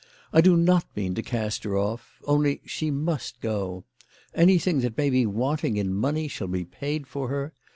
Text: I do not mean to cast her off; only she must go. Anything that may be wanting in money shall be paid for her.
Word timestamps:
I 0.33 0.41
do 0.41 0.57
not 0.57 0.87
mean 0.95 1.13
to 1.13 1.21
cast 1.21 1.63
her 1.63 1.77
off; 1.77 2.23
only 2.25 2.61
she 2.65 2.89
must 2.89 3.39
go. 3.39 3.83
Anything 4.33 4.79
that 4.79 4.97
may 4.97 5.11
be 5.11 5.27
wanting 5.27 5.77
in 5.77 5.93
money 5.93 6.27
shall 6.27 6.47
be 6.47 6.65
paid 6.65 7.05
for 7.05 7.27
her. 7.27 7.53